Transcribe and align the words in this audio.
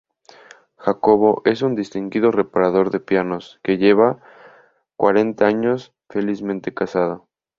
Jacobo 0.77 1.43
es 1.45 1.61
un 1.61 1.75
distinguido 1.75 2.31
reparador 2.31 2.89
de 2.89 2.99
pianos 2.99 3.59
que 3.61 3.77
lleva 3.77 4.19
cuarenta 4.97 5.45
años 5.45 5.93
felizmente 6.09 6.73
casado. 6.73 7.29